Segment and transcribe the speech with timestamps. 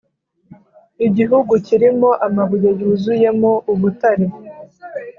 [1.07, 4.25] igihugu kirimo amabuye yuzuyemo ubutare,